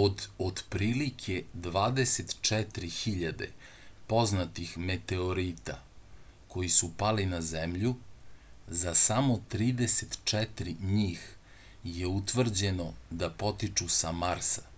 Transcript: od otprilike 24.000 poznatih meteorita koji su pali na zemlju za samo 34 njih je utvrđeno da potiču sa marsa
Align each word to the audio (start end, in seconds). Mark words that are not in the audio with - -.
od 0.00 0.24
otprilike 0.46 1.36
24.000 1.66 3.46
poznatih 4.10 4.74
meteorita 4.90 5.78
koji 6.56 6.68
su 6.76 6.90
pali 7.04 7.26
na 7.32 7.40
zemlju 7.52 7.94
za 8.82 8.94
samo 9.06 9.38
34 9.56 10.76
njih 10.92 11.26
je 11.96 12.14
utvrđeno 12.20 12.92
da 13.24 13.34
potiču 13.44 13.92
sa 14.00 14.16
marsa 14.24 14.68